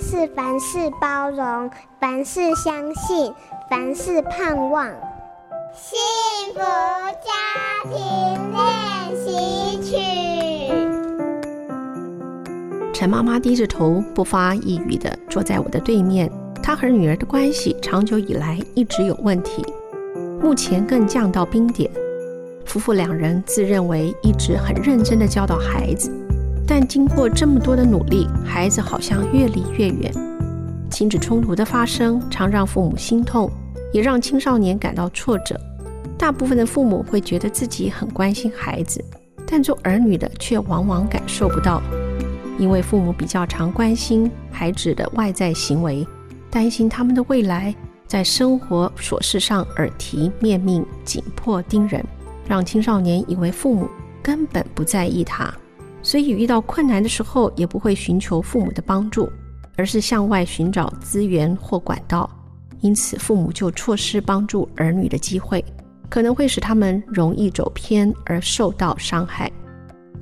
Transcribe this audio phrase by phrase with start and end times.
[0.00, 3.32] 是凡事包容，凡事相信，
[3.70, 4.86] 凡事盼望。
[5.74, 5.98] 幸
[6.54, 7.32] 福家
[7.84, 7.94] 庭
[8.52, 8.62] 练
[9.16, 9.96] 习曲。
[12.92, 16.30] 陈妈妈低着头，不发一语的坐在我的对面。
[16.62, 19.64] 她和女儿的关系长久以来一直有问题，
[20.40, 21.90] 目前更降到冰点。
[22.64, 26.10] 夫妇两人自认为一直很认真的教导孩子，
[26.66, 30.12] 但经过这么多的努力，孩子好像越离越远。
[30.90, 33.50] 亲子冲突的发生，常让父母心痛，
[33.92, 35.60] 也让青少年感到挫折。
[36.18, 39.04] 大部分的父母会觉得自己很关心孩子，
[39.46, 41.82] 但做儿女的却往往感受不到，
[42.58, 46.06] 因为父母比较常关心孩子的外在行为。
[46.50, 47.74] 担心他们的未来，
[48.06, 52.02] 在生活琐事上耳提面命、紧迫盯人，
[52.48, 53.86] 让青少年以为父母
[54.22, 55.52] 根本不在意他，
[56.06, 59.28] 所以遇到困难的时候也不会寻求父母的帮助，
[59.74, 62.30] 而是向外寻找资源或管道。
[62.80, 65.64] 因此，父母就错失帮助儿女的机会，
[66.08, 69.50] 可能会使他们容易走偏而受到伤害。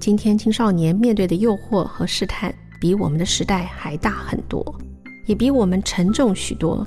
[0.01, 4.65] 今天青少年面对的诱惑和试探，比我们的时代还大很多。
[5.27, 6.87] 也比我们沉重许多，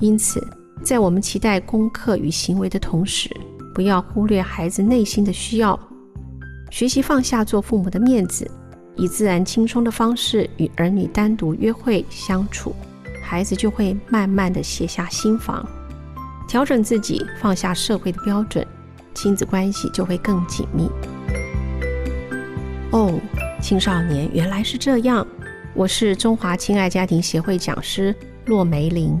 [0.00, 0.42] 因此，
[0.82, 3.28] 在我们期待功课与行为的同时，
[3.74, 5.78] 不要忽略孩子内心的需要，
[6.78, 8.48] 学习放下做父母的面子，
[8.94, 12.72] 以自然轻松的方式与儿女单独约会相处，
[13.20, 15.68] 孩子就会慢慢的卸下心防，
[16.46, 18.64] 调整自己，放下社会的标准，
[19.12, 20.88] 亲子关系就会更紧密。
[22.92, 23.12] 哦，
[23.60, 25.26] 青少年原来是这样。
[25.74, 28.14] 我是中华亲爱家庭协会讲师
[28.46, 29.20] 骆梅玲。